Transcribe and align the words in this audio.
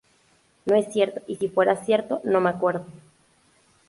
No 0.65 0.75
es 0.75 0.91
cierto, 0.91 1.21
y 1.27 1.35
si 1.35 1.47
fuera 1.47 1.75
cierto, 1.75 2.21
no 2.23 2.41
me 2.41 2.49
acuerdo". 2.49 2.87